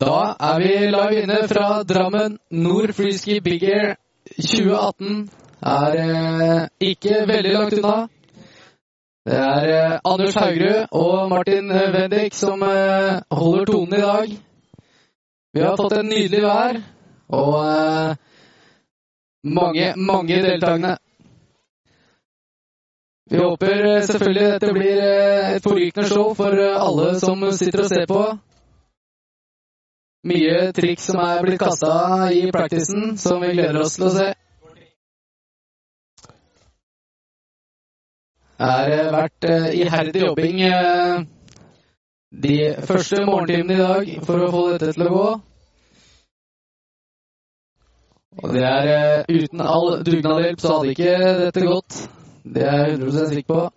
[0.00, 2.38] Da er vi live inne fra Drammen.
[2.50, 3.94] Nord Freeski Big Air
[4.36, 5.30] 2018
[5.62, 8.08] er eh, ikke veldig langt unna.
[9.22, 14.32] Det er eh, Anders Haugerud og Martin Wendik som eh, holder tonen i dag.
[15.54, 16.80] Vi har fått en nydelig vær
[17.38, 18.16] og eh,
[19.46, 20.96] mange, mange deltakende.
[23.30, 28.24] Vi håper selvfølgelig dette blir et forrykende show for alle som sitter og ser på.
[30.26, 34.32] Mye triks som er blitt kasta i practicen, som vi gleder oss til å se.
[38.62, 41.24] Har eh, vært eh, iherdig jobbing eh,
[42.44, 45.28] de første morgentimene i dag for å få dette til å gå.
[48.42, 52.02] Og det er uten all dugnadshjelp så hadde ikke dette gått.
[52.42, 53.70] Det er jeg 100 sikker på.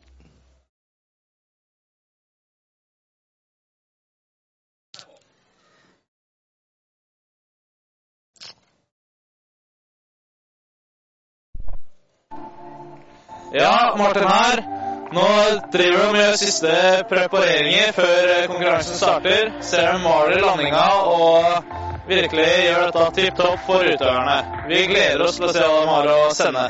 [13.56, 14.75] Ja, Martin her.
[15.14, 15.28] Nå
[15.72, 16.72] driver de med siste
[17.10, 19.52] prepareringer før konkurransen starter.
[19.62, 24.40] Ser de maler landinga og virkelig gjør dette tipp topp for utøverne.
[24.72, 26.66] Vi gleder oss til å se hva de har å sende.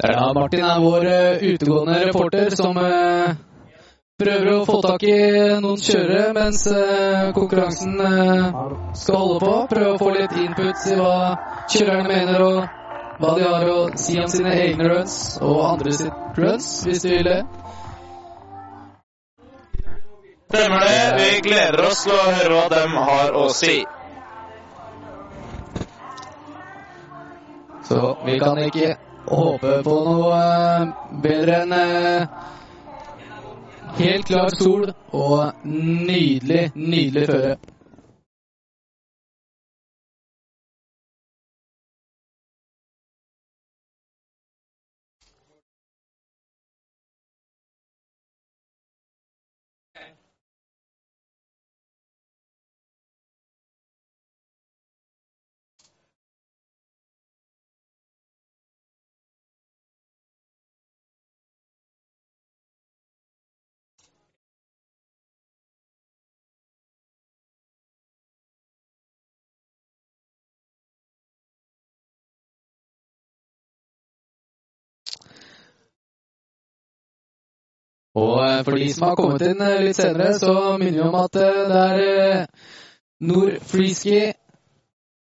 [0.00, 3.36] Ja, Martin er vår eh, utegående reporter som eh,
[4.20, 5.18] prøver å få tak i
[5.60, 8.00] noen kjørere mens eh, konkurransen
[8.96, 9.54] skal holde på.
[9.76, 11.16] Prøve å få litt input i hva
[11.68, 12.79] kjørerne mener og
[13.20, 15.14] hva de har å si om sine egne runs
[15.44, 17.40] og andre sitt runs, hvis de vil det.
[20.50, 21.02] Stemmer det.
[21.18, 23.76] Vi gleder oss til å høre hva de har å si.
[27.90, 28.94] Så vi kan ikke
[29.28, 30.90] håpe på noe eh,
[31.22, 32.40] bedre enn eh,
[34.00, 37.56] helt klar sol og nydelig, nydelig føre.
[78.14, 81.18] Og eh, for de som har kommet inn eh, litt senere, så minner vi om
[81.20, 82.46] at eh, det er
[83.30, 84.32] Nord Freeski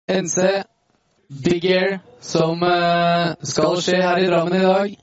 [0.10, 0.38] NC
[1.44, 2.62] Big Air som
[3.44, 4.96] skal skje her i Drammen i dag.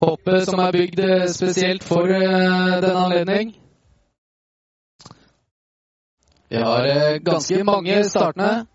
[0.00, 3.52] Hoppet som er bygd spesielt for denne anledning.
[6.50, 8.66] Vi har ganske mange startende,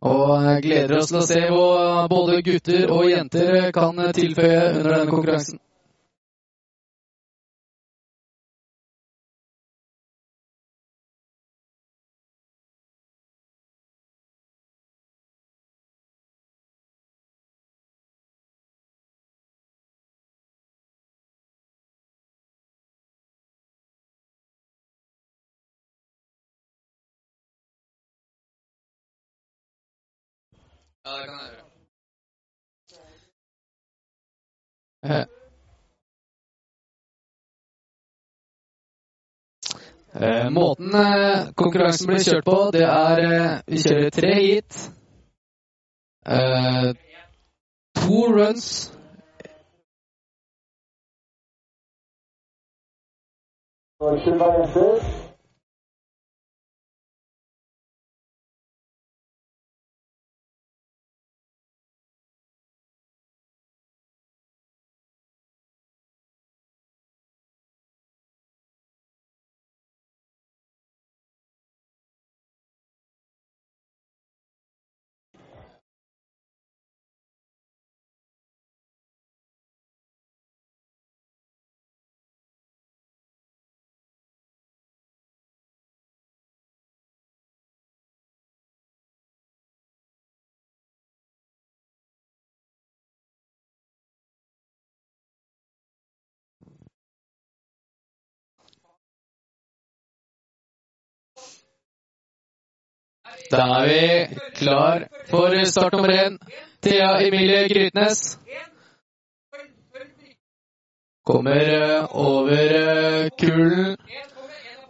[0.00, 5.10] og gleder oss til å se hva både gutter og jenter kan tilføye under denne
[5.10, 5.62] konkurransen.
[31.06, 31.66] Ja, det kan jeg gjøre.
[35.04, 35.26] Eh,
[40.14, 40.50] eh.
[40.50, 44.80] Måten eh, konkurransen blir kjørt på, det er eh, Vi kjører tre hit.
[46.26, 46.90] Eh,
[48.00, 48.66] to runs.
[54.00, 55.25] Nordsjøen
[103.50, 106.38] Da er vi klar for start nummer én.
[106.82, 108.38] Thea Emilie Grytnes.
[111.26, 113.96] Kommer eh, over eh, kulen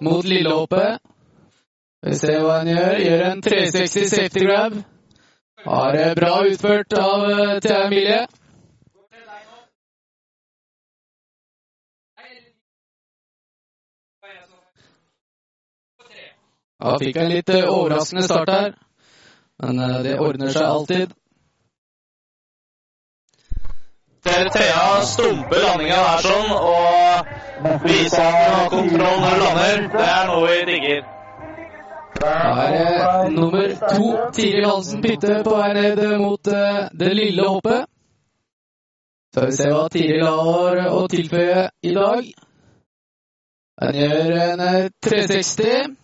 [0.01, 0.99] mot lillehoppet.
[2.07, 2.99] Vi ser hva han gjør.
[3.05, 4.77] Gjør en 360 safety grab.
[5.67, 8.27] Har det bra utført av eh, Thea Emilie.
[16.77, 18.75] Ja, fikk en litt eh, overraskende start her.
[19.63, 21.15] Men eh, det ordner seg alltid.
[24.27, 29.85] Thea stumpe landinga her sånn, og vise han kontroll når hun lander.
[29.93, 31.05] Det er noe vi digger.
[32.17, 32.33] Da
[32.67, 37.87] er nummer to, Tiril Hansen Pytte, på vei ned mot eh, det lille hoppet.
[39.35, 42.33] Så vi ser hva Tiril har å tilføye i dag.
[43.85, 45.97] Han gjør en eh, 360.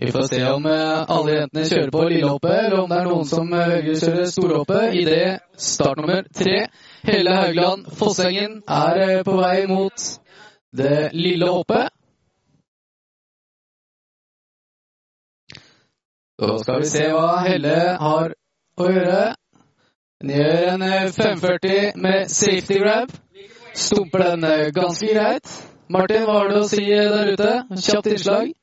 [0.00, 3.24] Vi får se om eh, alle jentene kjører på lillehoppet, eller om det er noen
[3.26, 6.58] som eh, velger å kjøre storhoppet idet startnummer tre,
[7.08, 10.04] Helle Haugland Fossengen, er eh, på vei mot
[10.78, 11.90] det lille hoppet.
[16.38, 18.36] Så skal vi se hva Helle har
[18.78, 19.24] å gjøre.
[20.22, 20.86] Hun gjør en
[21.18, 23.10] 540 med safety grab.
[23.74, 25.58] Stumper den ganske greit.
[25.90, 27.52] Martin, hva har du å si der ute?
[27.82, 28.54] Kjapt innslag.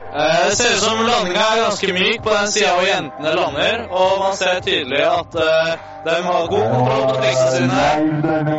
[0.00, 3.82] Eh, Det ser ut som landinga er ganske myk på den sida hvor jentene lander,
[3.90, 5.74] og man ser tydelig at eh,
[6.06, 7.84] de har god kontroll på triksene sine.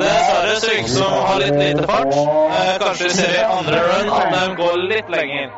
[0.03, 2.13] Dessverre ser det ut som de har litt lite fart.
[2.13, 5.49] Eh, Kanskje vi ser i andre run at de går litt lenger.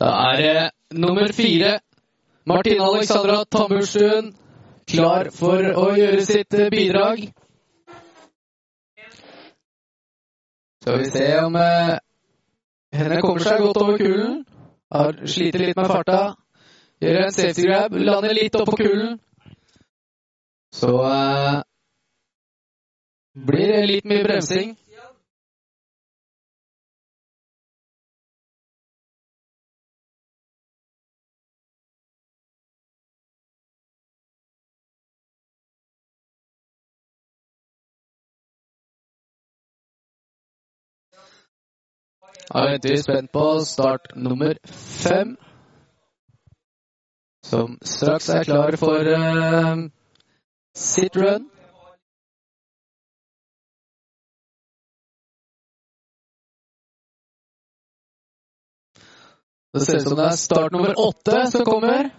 [0.00, 1.78] Da er det nummer fire,
[2.46, 4.34] Martine Alexandra Tamburstuen,
[4.84, 7.22] klar for å gjøre sitt eh, bidrag.
[10.84, 11.94] Skal vi se om eh,
[12.92, 14.42] henne kommer seg godt over kulen.
[14.92, 16.18] Har sliter litt med farta.
[17.00, 19.16] Gjør en safety grab, lander litt oppå kulen.
[20.76, 21.62] Så eh,
[23.48, 24.76] blir det litt mye bremsing.
[42.54, 44.58] Da venter vi spent på start nummer
[45.02, 45.36] fem.
[47.46, 49.88] Som straks er klar for uh,
[50.76, 51.48] sitt run.
[59.72, 62.12] Det ser ut som det er start nummer åtte som kommer.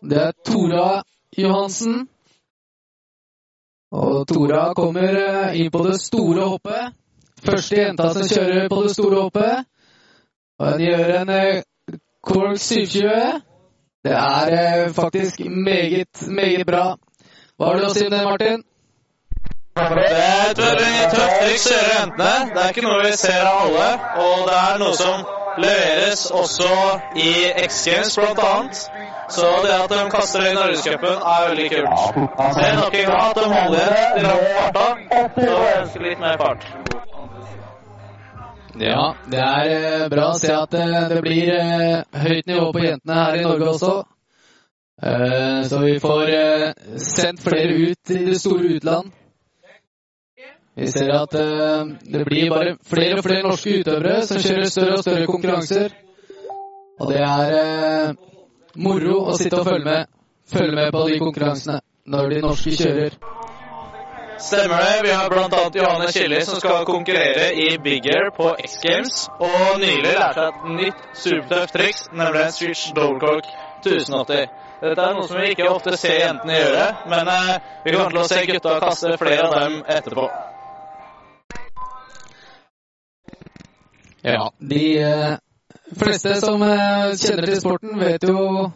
[0.00, 1.02] Det er Tora
[1.36, 2.08] Johansen.
[3.92, 7.01] Og Tora kommer eh, inn på det store hoppet.
[7.42, 9.64] Første jenta som kjører på det store hoppet.
[10.60, 11.62] Og hun gjør en eh,
[12.22, 13.40] Cork 720.
[14.04, 16.84] Det er eh, faktisk meget, meget bra.
[17.56, 18.62] Hva har du å si om det, Martin?
[19.72, 22.32] Det er et tøft triks å gjøre jentene.
[22.54, 23.86] Det er ikke noe vi ser av alle,
[24.24, 25.22] og det er noe som
[25.62, 26.68] leveres også
[27.16, 27.30] i
[27.64, 28.82] X Games blant annet.
[29.32, 32.04] Så det at de kaster det i Norgescupen, er veldig kult.
[32.58, 33.96] Ser nok en gang at de holder
[34.28, 34.86] lange farta,
[35.40, 36.68] jeg ønsker litt mer fart.
[38.80, 42.80] Ja, det er eh, bra å se at eh, det blir eh, høyt nivå på
[42.80, 43.94] jentene her i Norge også.
[45.02, 46.28] Så vi får
[47.02, 49.08] sendt flere ut i det store utland.
[50.78, 55.02] Vi ser at det blir bare flere og flere norske utøvere som kjører større og
[55.02, 55.96] større konkurranser.
[57.02, 58.14] Og det er
[58.78, 60.12] moro å sitte og følge med,
[60.54, 63.18] følge med på de konkurransene når de norske kjører.
[64.42, 65.00] Stemmer det.
[65.02, 65.70] Vi har bl.a.
[65.74, 69.28] Johanne Killi som skal konkurrere i Big Air på X Games.
[69.38, 73.46] Og nylig lærte et nytt supertøft triks, nemlig en switch double cork
[73.86, 74.50] 1080.
[74.82, 77.52] Dette er noe som vi ikke ofte ser jentene gjøre, men eh,
[77.84, 80.28] vi kommer til å se gutta kaste flere av dem etterpå.
[84.26, 85.32] Ja, de eh,
[86.02, 88.72] fleste som eh, kjenner til sporten, vet jo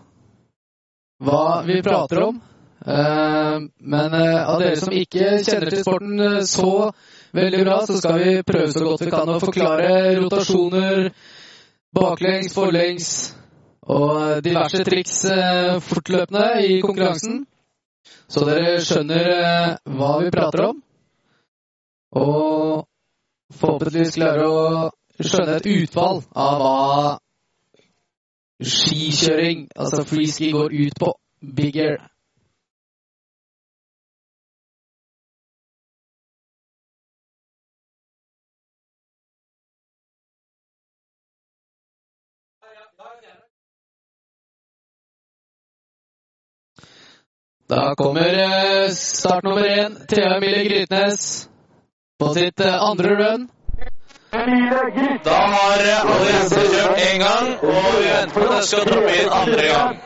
[1.27, 2.39] hva vi prater om.
[2.87, 6.93] Eh, men eh, av dere som ikke kjenner til sporten eh, så
[7.35, 9.89] veldig bra, så skal vi prøve så godt vi kan å forklare
[10.21, 11.09] rotasjoner,
[11.97, 13.11] baklengs, forlengs
[13.91, 15.19] og diverse triks
[15.89, 17.45] fortløpende i konkurransen.
[18.31, 19.29] Så dere skjønner
[19.99, 20.81] hva vi prater om.
[22.17, 22.87] Og
[23.55, 24.67] forhåpentligvis klarer å
[25.23, 27.15] skjønne et utfall av hva
[28.67, 31.17] skikjøring, altså freeski, går ut på.
[31.57, 31.79] Big.
[47.69, 49.97] Da kommer eh, start nummer én.
[50.09, 51.49] Thea Emilie Grytnes
[52.19, 53.49] på sitt eh, andre run.
[55.25, 55.81] Da har
[56.13, 59.99] alliansen kjørt én gang, og vi venter på at den skal droppe inn andre gang.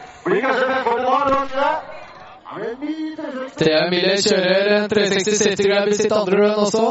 [3.58, 6.86] Thea Emilie kjører 360 safety grab i sitt andre run også.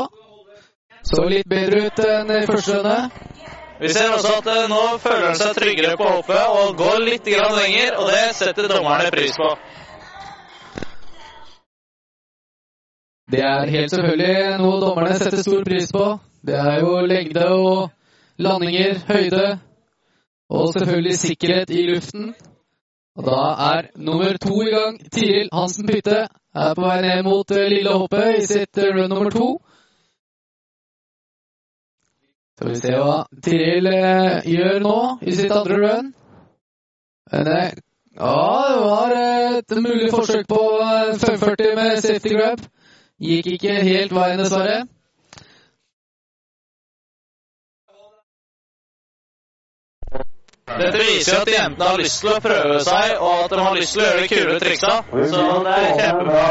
[1.10, 3.00] Så litt bedre ut enn i første runde.
[3.80, 7.26] Vi ser også at eh, nå føler han seg tryggere på hoppet og går litt
[7.34, 9.54] grann lenger, og det setter dommerne pris på.
[13.32, 16.06] Det er helt selvfølgelig noe dommerne setter stor pris på.
[16.42, 17.90] Det er jo lengde og
[18.42, 19.60] landinger, høyde
[20.50, 22.32] og selvfølgelig sikkerhet i luften.
[23.18, 24.98] Og da er nummer to i gang.
[25.12, 26.24] Tiril Hansen Pytte
[26.56, 29.50] er på vei ned mot eh, lille hoppet i sitt eh, run nummer to.
[32.58, 36.10] Skal vi se hva Tiril eh, gjør nå i sitt andre run.
[37.30, 38.34] Men ja,
[38.72, 42.66] det var et mulig forsøk på eh, 540 med safety grab.
[43.20, 44.80] Gikk ikke helt veien, dessverre.
[50.70, 53.96] Dette viser at jentene har lyst til å prøve seg, og at de har lyst
[53.96, 54.92] til å gjøre de kule triksa.
[55.34, 56.46] Så det er kjempebra.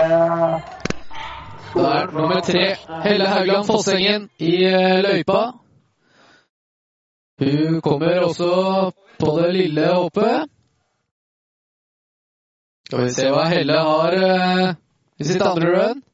[1.69, 2.65] Da er nummer tre
[3.05, 5.41] Helle Haugland Fossengen i eh, løypa.
[7.39, 8.51] Hun kommer også
[9.21, 10.51] på det lille hoppet.
[12.89, 14.77] Skal vi se hva Helle har eh,
[15.21, 16.05] i sitt andre run.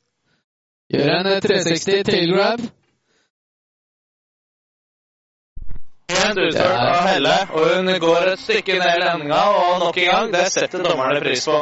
[0.94, 2.60] Gjør en eh, 360 tail grab.
[6.14, 10.10] En utført av Helle, og hun går et stykke ned i landinga, og nok en
[10.10, 11.56] gang, det setter dommerne pris på.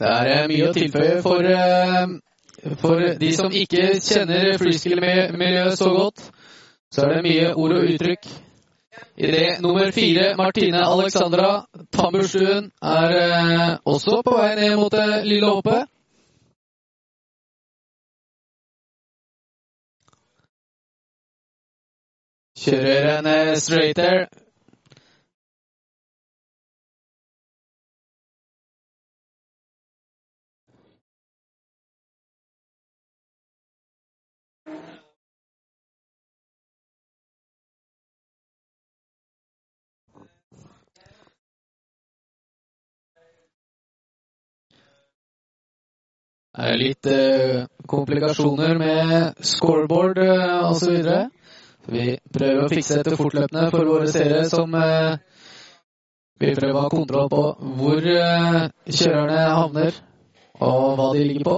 [0.00, 5.92] Det er eh, mye å tilføye for, eh, for de som ikke kjenner freeskill-miljøet så
[5.92, 6.28] godt.
[6.92, 8.28] Så er det mye ord og uttrykk.
[9.16, 15.48] Idet nummer fire, Martine Alexandra Tamburstuen, er eh, også på vei ned mot det lille
[15.48, 15.86] hoppet.
[22.66, 24.26] Kjører en eh,
[46.56, 51.10] litt eh, komplikasjoner med scoreboard eh, osv.
[51.86, 54.72] Vi prøver å fikse dette fortløpende for våre seere som
[56.36, 57.44] vi vil prøve å ha kontroll på
[57.78, 58.58] hvor eh,
[58.88, 60.00] kjørerne havner,
[60.60, 61.56] og hva de ligger på.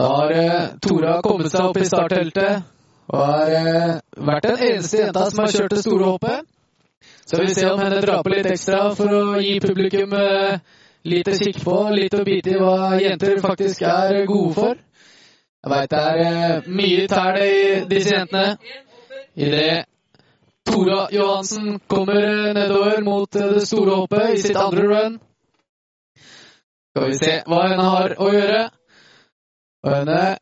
[0.00, 2.62] Da har eh, Tora kommet seg opp i startteltet
[3.10, 6.46] og har eh, vært den eneste jenta som har kjørt det store hoppet.
[7.28, 10.56] Så vi ser om henne drar på litt ekstra for å gi publikum eh,
[11.10, 14.80] litt å kikke på, litt å bite i hva jenter faktisk er gode for.
[15.60, 17.60] Jeg veit det er eh, mye tæl i
[17.92, 18.56] disse jentene.
[19.36, 19.84] Idet
[20.64, 25.22] Tora Johansen kommer eh, nedover mot eh, det store hoppet i sitt andre run.
[26.90, 28.68] Skal vi se hva henne har å gjøre.
[29.84, 30.36] Og henne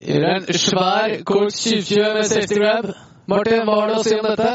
[0.00, 2.84] gjør en svær kort 20 med safety grab.
[3.28, 4.50] Martin, hva har du å si om dette?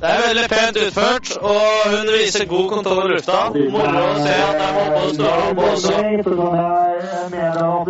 [0.00, 3.38] Det er veldig pent utført, og hun viser god kontroll over lufta.
[3.74, 5.92] Moro å se at det er det store hoppet også.
[7.36, 7.86] Melde at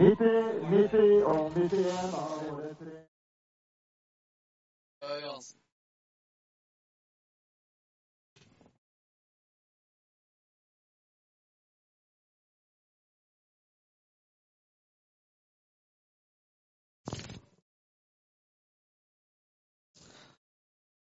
[0.00, 0.26] 90,
[0.72, 2.94] 90 og 91 av våre tre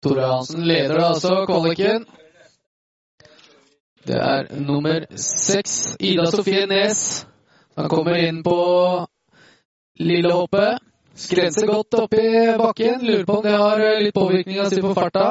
[0.04, 2.06] Tore Hansen leder altså kvaliken.
[4.08, 7.26] Det er nummer seks, Ida Sofie Nes.
[7.78, 8.58] Han kommer inn på
[10.00, 10.84] lille hoppet.
[11.16, 12.24] Skrenser godt oppi
[12.58, 13.06] bakken.
[13.06, 15.28] Lurer på om det har eh, litt påvirkning av si på farta.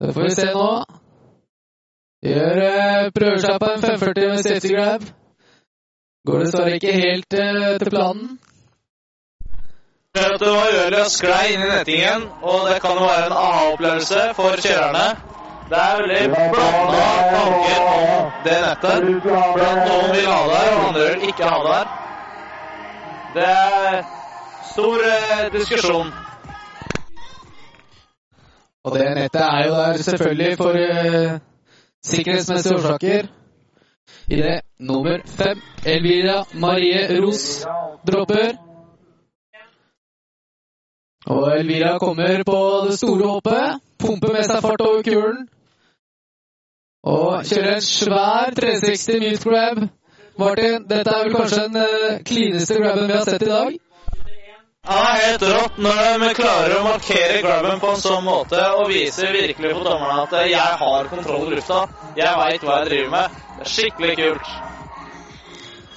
[0.00, 0.68] Det får vi se nå.
[2.28, 5.08] Gjør, eh, prøver seg på en 540 med safety grab.
[6.28, 8.38] Går dessverre ikke helt eh, til planen.
[10.14, 13.32] At det var uheldig å sklei inn i nettingen, og det kan jo være en
[13.40, 15.02] aha-opplevelse for kjørerne.
[15.70, 17.02] Det er veldig blanda
[17.34, 19.04] tanker om det nettet.
[19.22, 21.92] Blant noen vil ha det her, og andre vil ikke ha det her.
[23.36, 24.00] Det er
[24.72, 26.10] stor eh, diskusjon.
[28.82, 31.36] Og det nettet er jo der selvfølgelig for eh,
[32.10, 33.30] sikkerhetsmessige årsaker.
[34.26, 34.58] I det
[34.90, 37.46] nummer fem, Elvira Marie Ros
[38.10, 38.69] dropper.
[41.28, 42.58] Og Elvira kommer på
[42.88, 43.80] det store hoppet.
[44.00, 45.42] Pumper med seg fart over kulen.
[47.04, 49.84] Og kjører en svær 360 mute grab.
[50.40, 51.76] Martin, dette er vel kanskje den
[52.24, 53.78] klineste cleaneste grabben vi har sett i dag?
[54.88, 59.34] Ja, helt rått når de klarer å markere grabben på en sånn måte og viser
[59.36, 61.82] virkelig for dommerne at jeg har kontroll i lufta.
[62.16, 63.40] Jeg veit hva jeg driver med.
[63.58, 64.54] Det er skikkelig kult.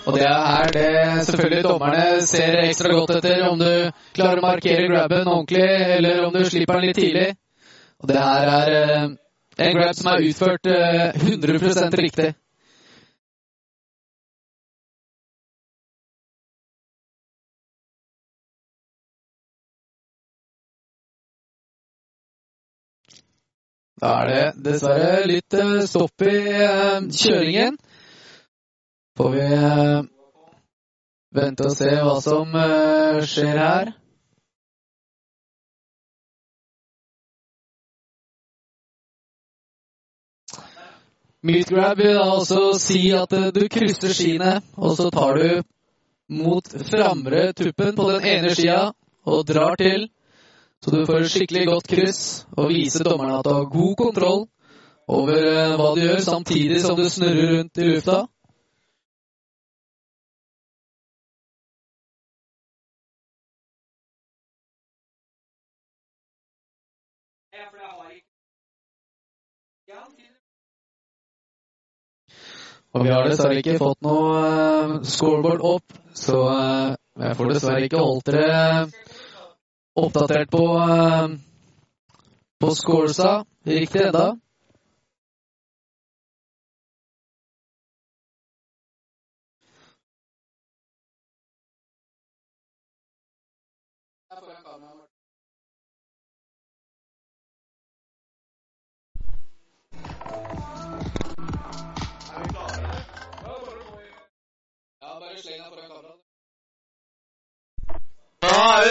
[0.06, 4.90] Og det er det selvfølgelig dommerne ser ekstra godt etter, om du klarer å markere
[4.92, 5.64] grabben ordentlig,
[5.98, 7.30] eller om du slipper den litt tidlig.
[8.04, 9.06] Og det her er eh,
[9.68, 12.34] en grab som er utført eh, 100 riktig.
[24.04, 27.80] Da er det dessverre litt eh, stopp i eh, kjøringen.
[29.18, 30.04] Får vi eh,
[31.38, 33.92] vente og se hva som eh, skjer her.
[41.44, 45.62] Meatgrab vil da også si at eh, du krysser skiene, og så tar du
[46.34, 48.82] mot framre tuppen på den ene skia
[49.30, 50.10] og drar til.
[50.82, 52.22] Så du får et skikkelig godt kryss
[52.58, 54.46] og viser dommerne at du har god kontroll
[55.06, 58.24] over hva du gjør, samtidig som du snurrer rundt i lufta.
[72.94, 76.92] Og vi har dessverre ikke fått noe eh, scoreboard opp, så eh,
[77.24, 78.60] jeg får dessverre ikke holdt dere
[80.04, 81.34] oppdatert på, eh,
[82.62, 83.34] på scoresa
[83.66, 84.28] riktig enda.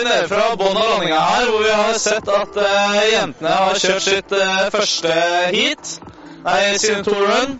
[0.07, 4.05] Nede fra bånn av landinga her, hvor vi har sett at uh, jentene har kjørt
[4.07, 5.15] sitt uh, første
[5.55, 5.95] heat.
[6.43, 7.57] Nei, sin to run.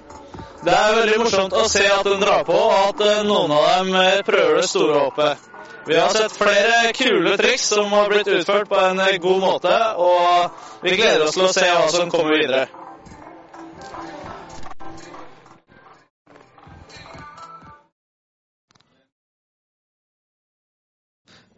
[0.63, 3.67] Det er veldig morsomt å se at hun drar på, og at uh, noen av
[3.71, 3.97] dem
[4.29, 5.49] prøver det store hoppet.
[5.87, 10.87] Vi har sett flere kule triks som har blitt utført på en god måte, og
[10.87, 12.69] vi gleder oss til å se hva som kommer videre.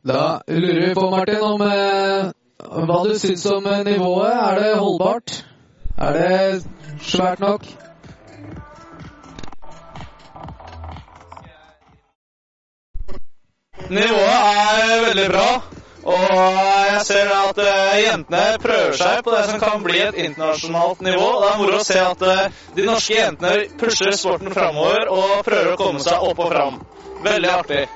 [0.04, 2.26] Da lurer vi på, Martin, om eh,
[2.60, 4.34] hva du syns om eh, nivået.
[4.36, 5.32] Er det holdbart?
[5.96, 6.64] Er det
[7.00, 7.64] svært nok?
[13.88, 15.48] Nivået er veldig bra,
[16.04, 16.28] og
[16.90, 21.32] jeg ser at eh, jentene prøver seg på det som kan bli et internasjonalt nivå.
[21.40, 25.72] Det er moro å se at eh, de norske jentene pusher sporten framover og prøver
[25.72, 26.82] å komme seg opp og fram.
[27.24, 27.86] Veldig artig.